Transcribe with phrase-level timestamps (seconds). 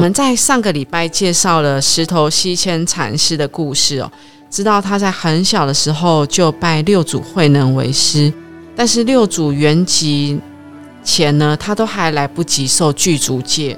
[0.00, 4.10] 们在上个礼拜介绍了石头西迁禅师的故事哦，
[4.48, 8.32] 知道他在很小的时候就拜六祖慧能为师，
[8.74, 10.38] 但是六祖圆寂
[11.04, 13.76] 前呢，他都还来不及受具足戒，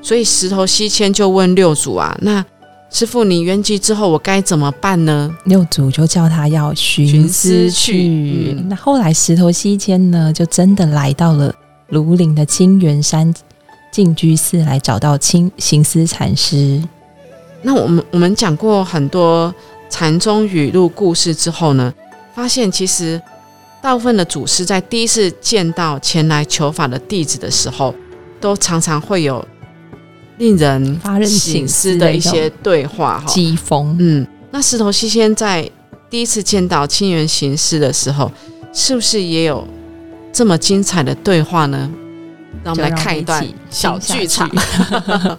[0.00, 2.44] 所以石头西迁就问六祖啊，那
[2.90, 5.30] 师傅你圆寂之后我该怎么办呢？
[5.44, 8.56] 六祖就叫他要寻思去。
[8.68, 11.54] 那后来石头西迁呢，就真的来到了
[11.90, 13.32] 庐陵的清源山。
[13.90, 16.82] 净居寺来找到清行思禅师。
[17.62, 19.54] 那我们我们讲过很多
[19.88, 21.92] 禅宗语录故事之后呢，
[22.34, 23.20] 发现其实
[23.82, 27.94] 大部分的祖师在第一次见到前来求法的弟子的时候，
[28.40, 29.46] 都常常会有
[30.38, 33.26] 令人发人省思的一些对话哈。
[33.26, 35.70] 机锋，嗯，那石头西仙在
[36.08, 38.30] 第一次见到清源行思的时候，
[38.72, 39.66] 是不是也有
[40.32, 41.90] 这么精彩的对话呢？
[42.62, 44.50] 让我们来看一段小剧场。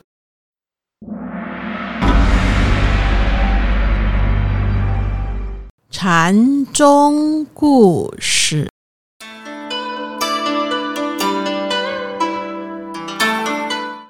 [5.91, 8.69] 禅宗故事，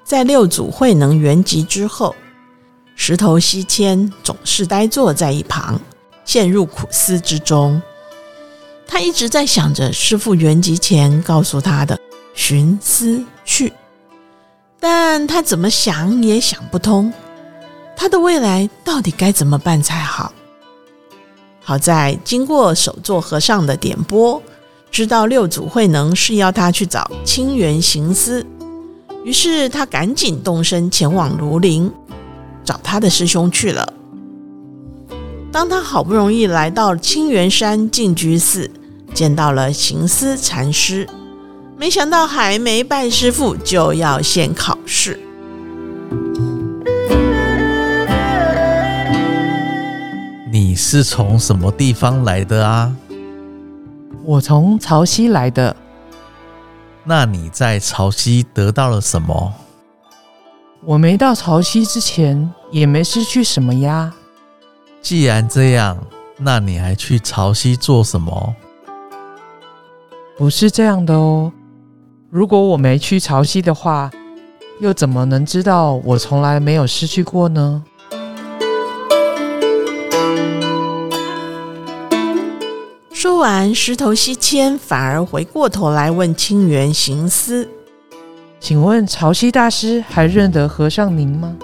[0.02, 2.14] 在六祖慧能圆寂之后，
[2.94, 5.78] 石头西迁总是呆坐在一旁，
[6.24, 7.82] 陷入苦思之中。
[8.86, 11.98] 他一直在想着师傅圆寂前告诉他的。
[12.34, 13.72] 寻思去，
[14.80, 17.12] 但他怎么想也想不通，
[17.96, 20.32] 他的未来到底该怎么办才好？
[21.60, 24.42] 好在经过首座和尚的点拨，
[24.90, 28.44] 知道六祖慧能是要他去找清源行思，
[29.24, 31.92] 于是他赶紧动身前往庐陵
[32.64, 33.92] 找他的师兄去了。
[35.52, 38.70] 当他好不容易来到清源山净居寺，
[39.14, 41.06] 见到了行思禅师。
[41.82, 45.18] 没想到还没拜师傅，就要先考试。
[50.48, 52.94] 你是从什么地方来的啊？
[54.22, 55.74] 我从潮汐来的。
[57.02, 59.52] 那你在潮汐得到了什么？
[60.84, 64.14] 我没到潮汐之前，也没失去什么呀。
[65.00, 65.98] 既然这样，
[66.36, 68.54] 那你还去潮汐做什么？
[70.38, 71.52] 不是这样的哦。
[72.34, 74.10] 如果我没去潮汐的话，
[74.80, 77.84] 又怎么能知道我从来没有失去过呢？
[83.12, 87.68] 说完，石头西迁反而回过头来问清源行思
[88.58, 91.54] ：“请问潮汐大师还认得和尚您吗？”“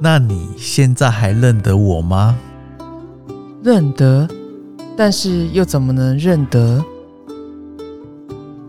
[0.00, 2.38] 那你现在还认得我吗
[3.64, 4.28] ？”“认得，
[4.96, 6.80] 但是又怎么能认得？”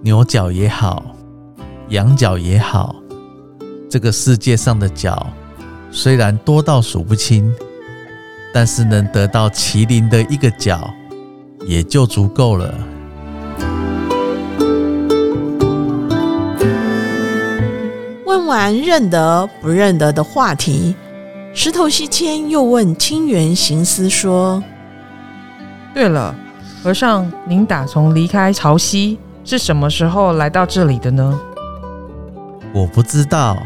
[0.03, 1.15] 牛角也好，
[1.89, 2.95] 羊角也好，
[3.87, 5.27] 这个世界上的角
[5.91, 7.53] 虽然多到数不清，
[8.51, 10.91] 但是能得到麒麟的一个角，
[11.67, 12.73] 也就足够了。
[18.25, 20.95] 问完认得不认得的话题，
[21.53, 24.63] 石头西迁又问清源行思说
[25.93, 26.33] ：“对了，
[26.81, 29.15] 和尚，您打从离开潮汐？”
[29.51, 31.37] 是什么时候来到这里的呢？
[32.73, 33.61] 我不知道，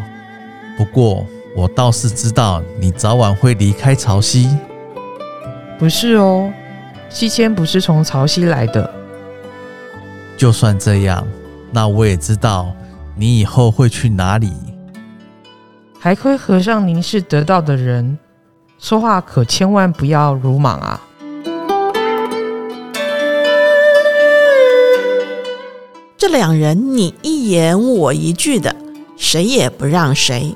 [0.76, 1.24] 不过
[1.56, 4.50] 我倒是知道你早晚会离开潮汐。
[5.78, 6.52] 不是哦，
[7.08, 8.92] 西迁不是从潮汐来的。
[10.36, 11.24] 就算这样，
[11.72, 12.74] 那我也知道
[13.16, 14.52] 你以后会去哪里。
[16.00, 18.18] 还亏和尚您是得道的人，
[18.80, 21.00] 说话可千万不要鲁莽啊。
[26.28, 28.76] 这两人你一言我一句的，
[29.16, 30.56] 谁也不让谁。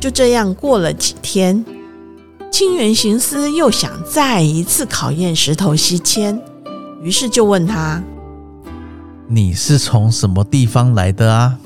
[0.00, 1.64] 就这样过了几天，
[2.50, 6.42] 清源行思又想再一次考验石头西迁，
[7.00, 8.02] 于是就问他
[9.30, 11.56] ：“你是从什么地方来的啊？”“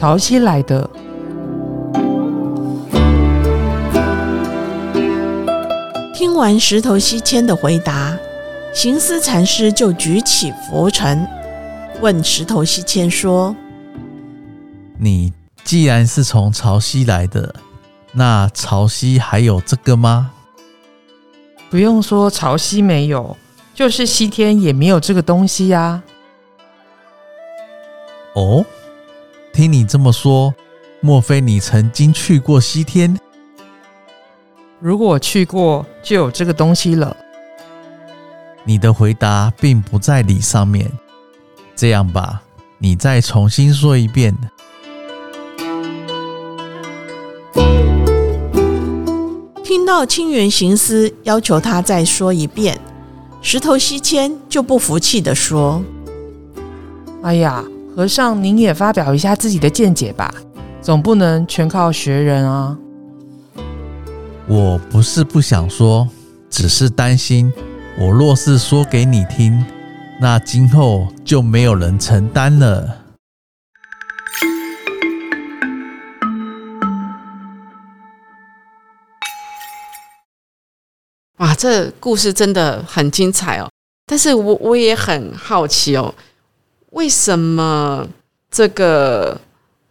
[0.00, 0.90] 潮汐来的。”
[6.12, 8.18] 听完石头西迁的回答，
[8.74, 11.24] 行思禅师就举起佛尘。
[12.00, 13.54] 问石头西迁说
[14.98, 15.32] ：“你
[15.64, 17.54] 既然是从潮汐来的，
[18.12, 20.30] 那潮汐还有这个吗？
[21.70, 23.36] 不用说潮汐没有，
[23.74, 26.02] 就是西天也没有这个东西呀。
[28.34, 28.64] 哦，
[29.52, 30.54] 听你这么说，
[31.00, 33.18] 莫非你曾经去过西天？
[34.78, 37.16] 如果去过，就有这个东西了。
[38.64, 40.90] 你的回答并不在理上面。
[41.76, 42.42] 这样吧，
[42.78, 44.34] 你再重新说一遍。
[49.62, 52.78] 听到清源行思要求他再说一遍，
[53.42, 55.82] 石头西迁就不服气的说
[57.22, 57.62] ：“哎呀，
[57.94, 60.32] 和尚您也发表一下自己的见解吧，
[60.80, 62.76] 总不能全靠学人啊。”
[64.48, 66.08] 我不是不想说，
[66.48, 67.52] 只是担心，
[67.98, 69.64] 我若是说给你听，
[70.18, 73.02] 那今后就没有人承担了。
[81.36, 83.68] 哇，这故事真的很精彩哦！
[84.06, 86.14] 但是我我也很好奇哦，
[86.92, 88.08] 为什么
[88.50, 89.38] 这个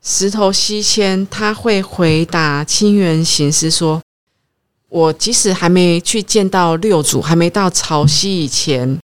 [0.01, 4.01] 石头西迁他会回答清源行师说
[4.89, 8.99] ：“我即使还没去见到六祖，还没到潮汐以前，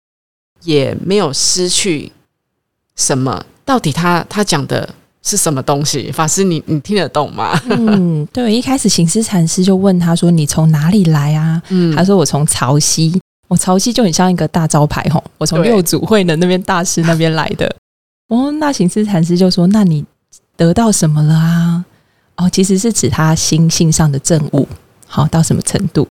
[0.68, 2.12] 也没有失去
[2.96, 4.88] 什么。”到底他他讲的？
[5.20, 6.10] 是什么东西？
[6.10, 7.60] 法师，你你听得懂吗？
[7.68, 13.18] 嗯，对，一开始行思禅师就问他说：“你从哪里来啊？”嗯，他说：“我从潮汐。”
[13.48, 17.70] 我潮汐就很像一个大招牌吼，我从六祖慧能那边大师那边来的。
[18.28, 20.02] 哦，那行思禅师就说：“那你
[20.56, 21.84] 得到什么了啊？”
[22.36, 24.66] 哦，其实是指他心性上的证悟，
[25.06, 26.06] 好到什么程度？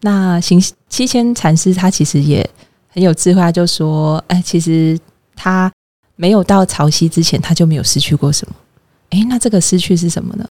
[0.00, 2.48] 那行七千禅师他其实也
[2.96, 4.98] 很有智慧，他就说：“哎，其实
[5.36, 5.70] 他。”
[6.18, 8.54] 没有到潮汐之前，他就没有失去过什么。
[9.10, 10.46] 哎，那这个失去是什么呢？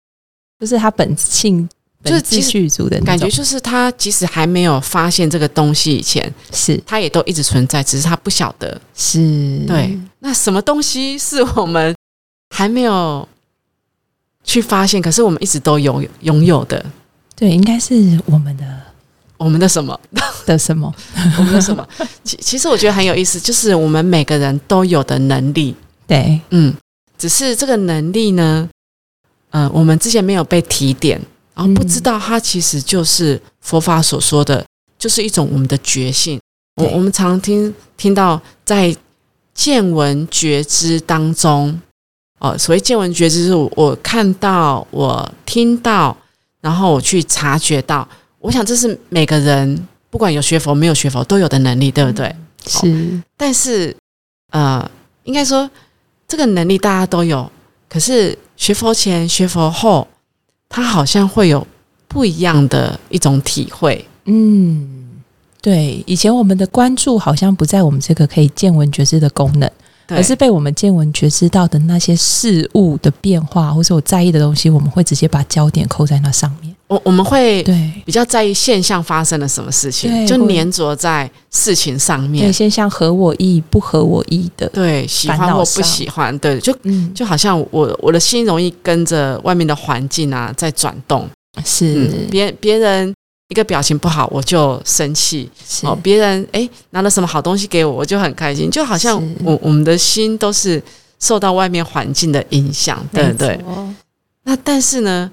[0.59, 1.69] 就是他本性
[2.03, 8.81] 就是继续足的感觉，就是他即使还没有发现这个东西以前，是他也都一直存在，只是他不晓得。
[8.95, 9.95] 是对。
[10.17, 11.95] 那什么东西是我们
[12.49, 13.29] 还没有
[14.43, 16.83] 去发现，可是我们一直都有拥有的？
[17.35, 18.80] 对，应该是我们的。
[19.43, 19.99] 我们的什么
[20.45, 20.93] 的什么？
[21.39, 21.87] 我们的什么？
[22.23, 25.75] 其其实我觉得很有意思，就是我们每个人都有的能力。
[26.05, 26.71] 对，嗯，
[27.17, 28.69] 只是这个能力呢，
[29.49, 31.19] 呃，我们之前没有被提点，
[31.55, 34.63] 然后不知道它其实就是佛法所说的，
[34.99, 36.39] 就是一种我们的觉性。
[36.75, 38.95] 我我们常听听到在
[39.55, 41.81] 见闻觉知当中，
[42.37, 46.15] 哦，所谓见闻觉知是我看到、我听到，
[46.61, 48.07] 然后我去察觉到。
[48.41, 52.35] 我想这是每个人不管有学佛没有学佛都有的能力，对不对？
[52.67, 53.21] 是。
[53.37, 53.95] 但是，
[54.49, 54.89] 呃，
[55.23, 55.69] 应该说
[56.27, 57.49] 这个能力大家都有，
[57.87, 60.07] 可是学佛前、学佛后，
[60.67, 61.65] 他好像会有
[62.07, 64.05] 不一样的一种体会。
[64.25, 65.21] 嗯，
[65.61, 66.03] 对。
[66.05, 69.71] 以前我们的关注好像不在我们这个可以见闻觉知的功能。
[70.07, 76.70] 而是被我们见闻觉知到的那些事物的变化，或是我在意的东西，我们会直接把焦点扣在那上面。
[76.91, 82.45] 我我们会对比较在意现象发生了什么事情，就粘着在事情上面。
[82.45, 86.75] 对，现象合我意，不合我意的，对，喜欢或不喜欢，对，就
[87.15, 91.27] 就好像我我的心容易跟着外面的环境啊在转动。
[91.63, 93.13] 是别别人。
[93.47, 95.49] 一个表情不好，我就生气。
[95.83, 98.71] 哦，别人哎拿了什么好东西给我，我就很开心。
[98.71, 100.81] 就好像我我们的心都是
[101.19, 103.59] 受到外面环境的影响，对不对？
[104.45, 105.29] 那但是呢，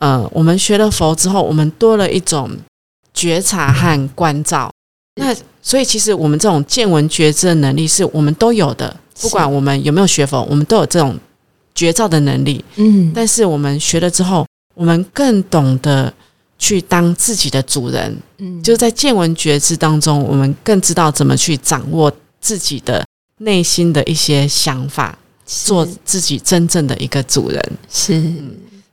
[0.00, 2.50] 呃，我们学了佛之后，我们多了一种
[3.14, 4.70] 觉察和关照。
[5.14, 11.18] 那所以其实我们这种见闻觉知的能力是我们都有的，不管我们有没有学佛，我们都有这种
[11.74, 12.64] 觉照的能力。
[12.76, 16.12] 嗯，但是我们学了之后，我们更懂得。
[16.62, 23.02] 去当自己的主人，嗯，就在见闻觉知当中，我们更知道怎么去掌握自己的
[23.38, 27.78] 内心的一些想法，做自己真正的一个主人。
[27.90, 28.22] 是，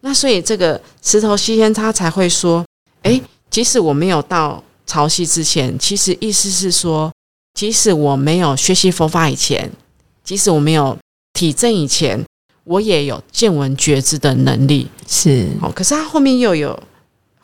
[0.02, 2.66] 那所以这个石头西天他才会说，
[3.04, 7.12] 哎，即使我没有到潮汐之前，其实意思是说，
[7.54, 9.72] 即使我没有学习佛法以前，
[10.24, 10.98] 即使我没有
[11.34, 12.24] 体证以前，
[12.64, 14.88] 我也有见闻觉知的能力。
[15.08, 16.78] 是，哦，可是他后面又有。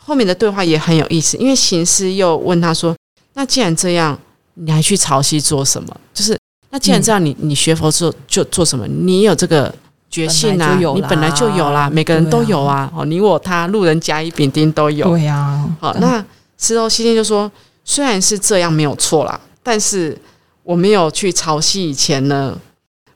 [0.05, 2.93] 后面的对话也很有意思，因为行师又问他说
[3.35, 4.19] ：“那既然这样，
[4.55, 5.97] 你还去潮汐做什么？
[6.13, 6.37] 就是
[6.71, 8.85] 那既然这样，你你学佛做就做什么？
[8.85, 9.73] 你有这个
[10.13, 12.87] 觉性啊，你本来就有啦，每个人都有啊。
[12.95, 15.09] 哦，你我他路人甲乙丙丁都有。
[15.09, 15.67] 对呀。
[15.79, 16.23] 好，那
[16.59, 17.51] 石头西天就说：
[17.83, 20.15] 虽然是这样没有错啦，但是
[20.61, 22.55] 我没有去潮汐以前呢，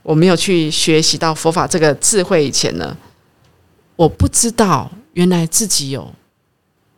[0.01, 2.97] 我没有去学习到佛法这个智慧以前呢，
[3.95, 6.11] 我不知道原来自己有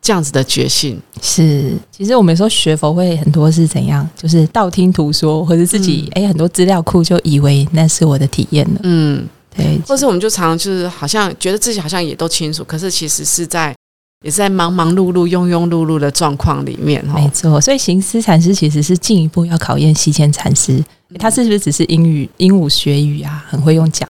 [0.02, 0.98] 这样子的觉性。
[1.22, 8.80] 是，其实我们说学佛会很多是怎样，就是道听途说，或者自己哎、很多资料库就以为那是我的体验了。
[8.84, 9.28] 嗯，
[9.60, 13.76] 对，或是我们就常常就是好像觉得自己好像也都清楚，可是其实是在
[14.24, 17.14] 也是在忙忙碌碌、庸庸碌碌的状况里面哈。
[17.14, 17.60] 没错。
[17.60, 20.84] 所以行思禅师其实是进一步要考验西迁禅师，
[21.18, 24.08] 他是不是只是英语鹦鹉学语啊，很会用讲，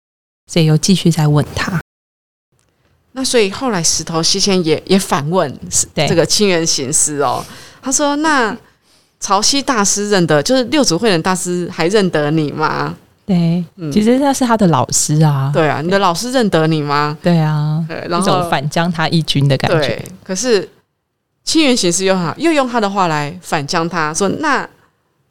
[0.51, 1.81] 所以又继续在问他。
[3.13, 5.59] 那所以后来石头西迁也也反问
[5.95, 7.45] 对这个清源行师哦，
[7.83, 8.57] 他说：“那
[9.21, 12.97] 潮汐大师认得，就是六祖慧能大师还认得你吗？
[13.25, 15.51] 对，嗯其实那是他的老师啊。
[15.53, 17.17] 对啊，你的老师认得你吗？
[17.23, 19.79] 对啊，对，然一种后反将他一军的感觉。
[19.79, 20.69] 对，可是
[21.45, 24.69] 清源行事又好，又用他的话来反将他说：那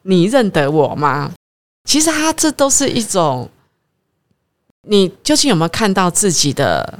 [0.03, 1.31] 你认得我吗？
[1.83, 3.50] 其实他这都是一种，
[4.88, 7.00] 你究竟有没有看到自己的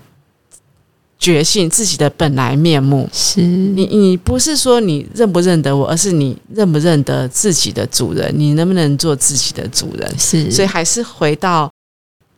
[1.22, 3.08] 觉性，自己的本来面目？
[3.14, 10.12] 是，你你不是说你认不认得我，而是你认不认得自己的主人，你能不能做自己的主人？
[10.18, 11.72] 是，所以还是回到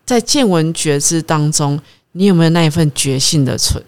[0.06, 1.80] 在见闻觉知当中，
[2.12, 3.82] 你有没有那一份觉性的存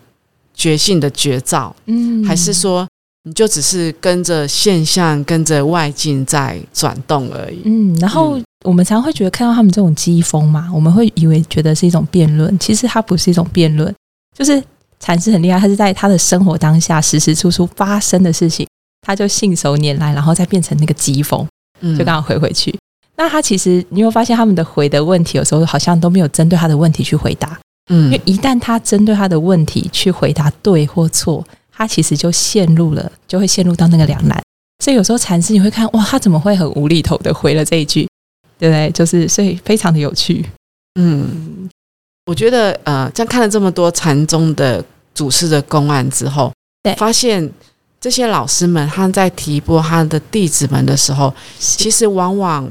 [0.54, 1.76] 觉性的觉照？
[1.88, 2.88] 嗯还是说
[3.24, 7.60] 你就只是跟着现象、跟着外境在转动而已？
[7.66, 13.94] 嗯，然后嗯我们常会觉得看到他们这种机锋嘛，我们会以为觉得是一种辩论，其实它不是一种辩论，
[14.34, 14.64] 就是
[15.00, 18.68] 禅师很厉害，他是在他的生活当下时时处处发生的事情，
[19.02, 21.48] 他就信手拈来，然后再变成那个机锋，
[21.82, 22.76] 嗯就刚好回回去。
[23.18, 27.58] 那他其实你有发现他们的回的问题，有时候好像都没有针对他的问题去回答，
[27.90, 34.42] 嗯因为嗯一旦他针对他的问题去回答对或错，他其实就陷入了，就会陷入到那个两难。
[34.84, 38.08] 所以有时候禅师你会看，哇，他怎么会很无厘头的回了这一句，
[38.60, 38.92] 对不对？
[38.92, 40.46] 就是所以非常的有趣。
[41.00, 41.70] 嗯，
[42.26, 46.52] 我觉得呃，这样看了这么多禅宗的祖师的公案之后，
[46.82, 46.94] 对。
[46.96, 47.50] 发现
[48.02, 52.70] 这些老师们他在提拨他的弟子们的时候，其实往往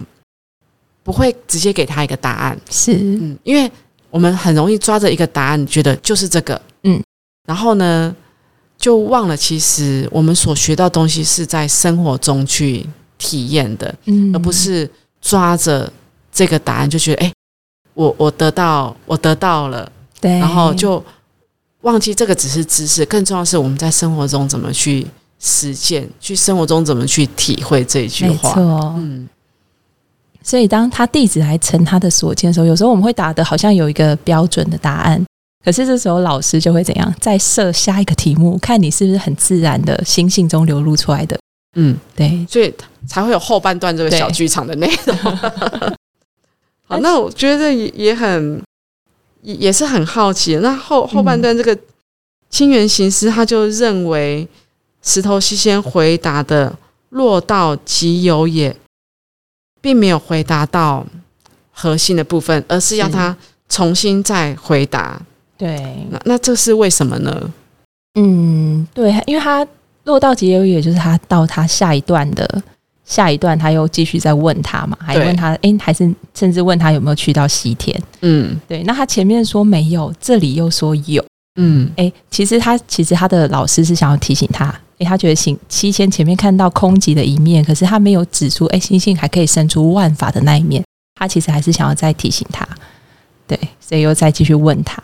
[1.02, 2.58] 不会直接给他一个答案。
[2.70, 2.94] 是。
[2.94, 3.70] 嗯，因为
[4.10, 7.02] 我们很容易抓着一个答案，觉得就是这个，嗯，
[7.46, 8.14] 然后呢，
[8.76, 12.84] 就忘了其实我们所学到的东西是在生活中去
[13.18, 14.34] 体验的，嗯。
[14.34, 15.92] 而不是抓着
[16.32, 17.32] 这个答案就觉得，哎，
[17.94, 21.02] 我我得到我得到了，对，然后就
[21.82, 25.06] 忘记这个只是知识，更重要是我们在生活中怎么去
[25.38, 28.52] 实践，去生活中怎么去体会这一句没话。
[28.52, 28.94] 错。
[28.96, 29.28] 嗯，
[30.42, 35.24] 所以当他弟子来陈他的所见的时候，有时候我们会打的好像有一个标准的答案，
[35.64, 37.14] 可是这时候老师就会怎样？
[37.20, 41.38] 再设下一个题目，看你是不是很自然的心性中流露出来的。
[41.76, 42.72] 嗯，对，所以
[43.06, 45.16] 才会有后半段这个小剧场的内容。
[46.86, 48.62] 好，那我觉得也也很
[49.42, 50.56] 也也是很好奇。
[50.56, 51.76] 那后后半段这个
[52.50, 54.46] 清源行师他就认为
[55.02, 56.76] 石头西先回答的
[57.10, 58.74] “落到即有也”，
[59.80, 61.06] 并没有回答到
[61.72, 63.36] 核心的部分，而是要他
[63.68, 65.20] 重新再回答。
[65.56, 67.52] 对，那那这是为什么呢？
[68.14, 69.66] 嗯，对，因为他
[70.04, 72.62] 落到即有，也就是他到他下一段的
[73.04, 78.00] 下一段，他又继续在问他嘛，还问他，诶，还是甚至问他有没有去到西天。
[78.22, 81.24] 嗯对，那他前面说没有，这里又说有。
[81.60, 90.82] 嗯诶，其实他其实他的老师是想要提醒他，诶，他觉得行七千前面看到空寂的一面，可是他没有指出，诶，星星还可以生出万法的那一面，
[91.14, 92.66] 他其实还是想要再提醒他，
[93.46, 95.00] 对，所以又再继续问他，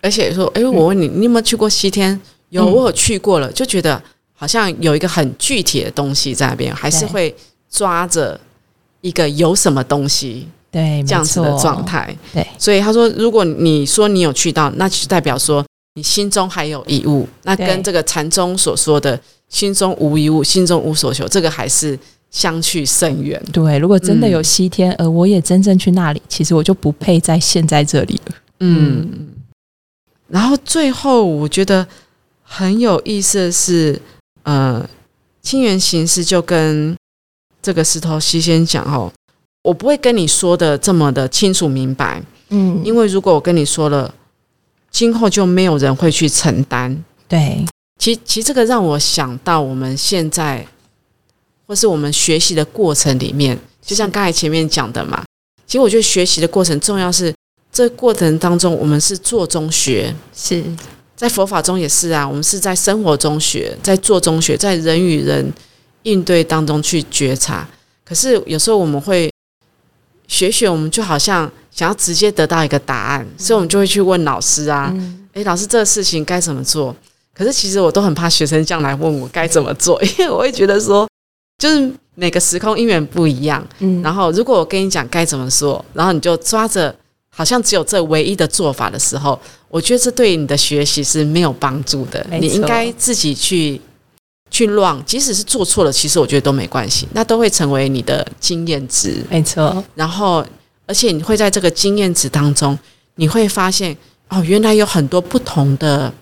[0.00, 2.20] 而且说，哎、我问你，你有没有去过西天？
[2.48, 4.02] 有，嗯我有去过了，就觉得
[4.34, 7.36] 好像有一个很具体的东西在那边，还是对会
[7.70, 8.38] 抓着
[9.00, 12.14] 一个有什么东西对，这样子的状，态。
[12.32, 15.64] 对，所以他说，如果你说你有去到，那就代表说
[15.94, 21.96] 你心中还有一物，那跟这个禅宗所说的心中无一物，心中无所求，这个还是
[22.30, 23.40] 相去甚远。
[23.52, 28.34] 对，如果真的有嗯西天，而我也真正去那里，其实我就不配在现在这里了。
[28.58, 29.28] 嗯，
[30.26, 31.86] 然后最后我觉得
[32.42, 34.00] 很有意思的是，
[34.44, 34.88] 呃，
[35.42, 36.96] 清源行师就跟
[37.60, 39.12] 这个石头西先讲哦，
[39.62, 42.80] 我不会跟你说的这么的清楚明白，嗯。
[42.84, 44.14] 因为如果我跟你说了，
[44.90, 47.04] 今后就没有人会去承担。
[47.26, 47.64] 对，
[47.98, 50.66] 其其实这个让我想到我们现在，
[51.66, 55.24] 或是我们学习的过程里面，就像刚才前面讲的嘛，
[55.66, 57.34] 其实我觉得学习的过程重要是
[57.72, 60.62] 这过程当中，我们是做中学，是，
[61.16, 65.52] 在佛法中也是啊，我们是在生活中学，在做中学，在人与人
[66.02, 67.66] 应对当中去觉察。
[68.04, 69.30] 可是有时候我们会
[70.26, 74.90] 学学，我们就好像想要直接得到一个答案，所以我们就会去问老师啊。
[74.94, 76.94] 嗯，哎，老师，这个事情该怎么做？
[77.32, 81.08] 可是其实我都很怕学生这样来问我该怎么做，因为我会觉得说，
[81.58, 83.66] 就是每个时空因缘不一样。
[83.78, 86.94] 嗯，然后如果我跟你讲该怎么做，然后你就抓着
[87.34, 89.38] 好像只有这唯一的做法的时候，
[89.68, 92.24] 我觉得这对你的学习是没有帮助的。
[92.40, 93.80] 你应该自己去
[94.50, 99.24] 去乱，即使是做错了，其实我觉得都没关系，那都会成为你的经验值。
[99.28, 100.46] 没错，然后，
[100.86, 102.78] 而且你会在这个经验值当中，
[103.16, 103.96] 你会发现
[104.28, 106.12] 哦，原来有很多不同的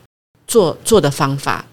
[0.47, 1.65] 做做的方法，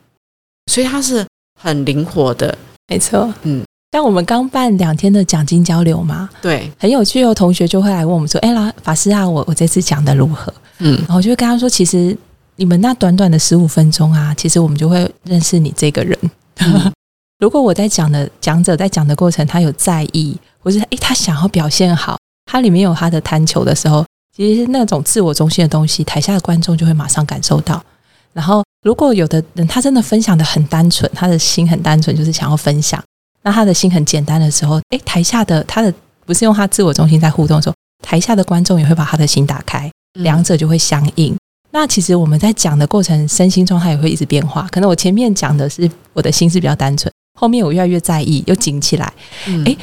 [0.69, 1.25] 所以它是
[1.57, 2.57] 很灵活的。
[2.87, 3.33] 没错。
[3.43, 7.33] 嗯，像我们刚办两天的奖金交流嘛，对，很有趣哦。
[7.33, 12.15] 同学就会来问我们说：“哎啦，法师啊，我我这次讲的如何？”嗯然后我就会跟他说：“其实
[12.55, 16.17] 你们那短短的十五分钟啊，其实我们就会认识你这个人。
[16.59, 16.91] 嗯
[17.39, 24.05] 如果我在讲的讲者在讲的过程，他有在意，或是诶他想要表现好，他里面有他的贪求的时候，
[24.35, 27.81] 其实那种自我中心的东西，台下的观众就会马上感受到。
[28.33, 33.01] 然后，如果有的人他真的分享的很单纯，他的心很单纯，就是想要分享，
[33.43, 35.93] 那他的心很简单的时候，诶，台下的他的
[36.25, 41.35] 不是用他自我中心在互动的时候，台下的观众也会把他的心打开，嗯两者就会相应。
[41.71, 44.67] 那其实我们在讲的过程，身心状态也会一直变化。
[44.71, 49.13] 可能我前面讲的是我的心是比较单纯，后面我越来越在意，又紧起来，
[49.47, 49.77] 嗯诶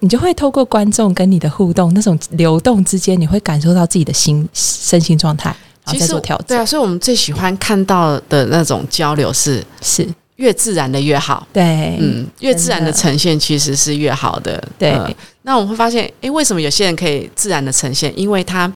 [0.00, 5.54] 你就会透过观众跟你的互动，那种流动之间，你会感受到自己的心身心状态，
[5.84, 6.46] 然后再做调整。
[6.48, 10.08] 对啊，所以我们最喜欢看到的那种交流是是
[10.40, 11.46] 越自然的越好。
[11.52, 14.62] 对，嗯，越自然的呈现其实是越好的。
[14.78, 18.12] 对呃那我们会发现，诶，为什么有些人可以自然的呈现？
[18.18, 18.70] 因为他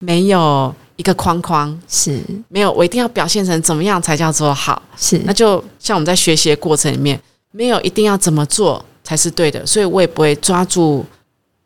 [0.00, 4.80] 没有一个框框，是没有我一定要表现成怎么样才叫做好。
[4.96, 11.04] 是，那就像我们在学习的过程里面，没有一定要怎么做才是对的，所以我也不会抓住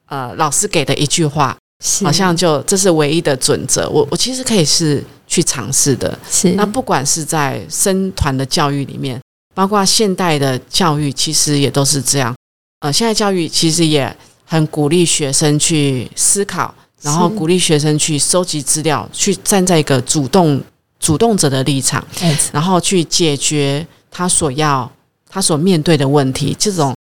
[0.06, 3.88] 呃老师给的一句话，是好像就这是唯一的准则。
[3.90, 6.16] 我我其实可以是去尝试的。
[6.30, 9.21] 是那不管是在生团的教育里面，
[9.56, 12.36] 包括现代的教育，其实也都是这样。
[12.80, 14.14] 呃，现在教育其实也
[14.45, 20.62] 很鼓励学生去思考，然后鼓励学生去收集资料，去站在一个主动
[21.00, 22.06] 主动者的立场，
[22.52, 24.92] 然后去解决他所要
[25.26, 26.54] 他所面对的问题。
[26.58, 26.95] 这种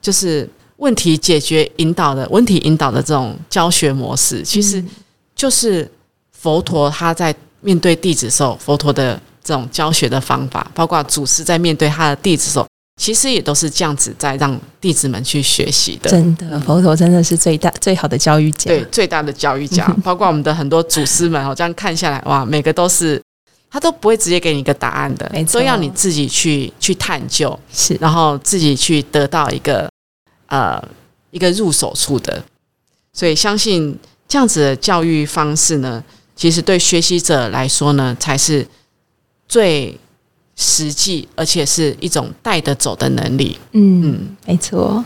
[0.00, 4.88] 就是问题解决引导的问题引导的这种教学模式，其实嗯
[5.34, 5.90] 就是
[6.30, 12.66] 佛陀他在面对弟子的时候，佛陀的这种教学的方法，包括祖师在面对他的弟子的时候，
[13.00, 16.10] 其实也都是这样子在让弟子们去学习的。
[16.10, 18.68] 真的佛陀真的是最大最好的教育家。
[18.68, 23.22] 对，最大的教育家，包括我们的很多祖师们哦，这样看下来，哇，每个都是
[23.70, 29.88] 他都不会直接给你一个答案的都要你自己去去探究，是然后自己去得到一个
[30.48, 30.82] 呃
[31.30, 32.42] 一个入手处的。
[33.12, 36.02] 所以相信这样子的教育方式呢，
[36.34, 38.66] 其实对学习者来说呢，才是
[39.48, 39.98] 最
[40.56, 43.58] 实际，而且是一种带得走的能力。
[43.72, 45.04] 嗯，嗯，没错。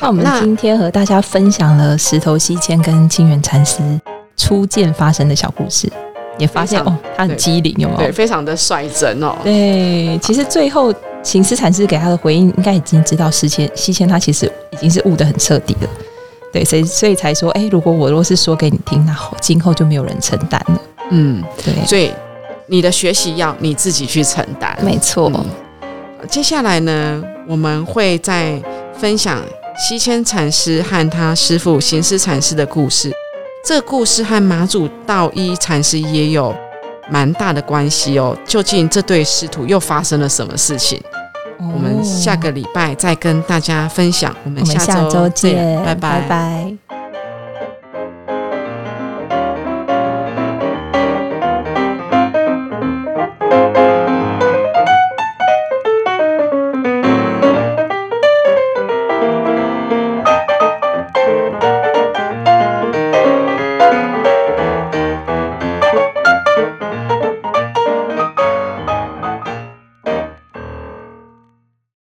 [0.00, 3.80] 那我们今天和大家分享了石头西迁跟清源禅师
[4.36, 5.90] 初见发生的小故事，
[6.38, 8.12] 也发现哦，他很对机灵，有没有对，有？
[8.12, 9.34] 非常的率真哦。
[9.42, 15.88] 对，其实最后行思禅师给他的回应，应该已经知道西迁西迁他其实已经是悟得很彻底了。
[16.54, 20.80] 对，所以所以才说，哎，如果我若是说给你听，那后今后就没有人承担了。
[21.10, 22.12] 嗯，对，所以
[22.68, 24.78] 你的学习要你自己去承担。
[24.80, 25.44] 没错，嗯
[26.30, 28.62] 接下来呢，我们会再
[28.96, 29.42] 分享
[29.76, 33.10] 西迁禅师和他师父行思禅师的故事。
[33.64, 36.54] 这个故事和马祖道一禅师也有
[37.10, 38.36] 蛮大的关系哦。
[38.46, 41.02] 究竟这对师徒又发生了什么事情？
[41.58, 44.34] 我们下个礼拜再跟大家分享。
[44.44, 46.93] 我们下下周见，见，拜拜拜拜